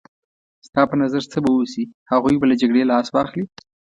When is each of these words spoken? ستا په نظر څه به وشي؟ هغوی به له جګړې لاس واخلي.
ستا 0.67 0.81
په 0.89 0.95
نظر 1.01 1.23
څه 1.31 1.37
به 1.43 1.51
وشي؟ 1.53 1.83
هغوی 2.11 2.35
به 2.39 2.45
له 2.51 2.55
جګړې 2.61 2.83
لاس 2.91 3.07
واخلي. 3.11 3.45